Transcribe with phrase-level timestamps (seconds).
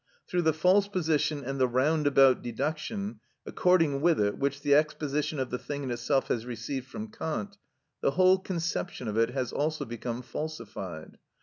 [0.27, 5.51] Through the false position and the roundabout deduction according with it which the exposition of
[5.51, 7.59] the thing in itself has received from Kant,
[8.01, 11.19] the whole conception of it has also become falsified.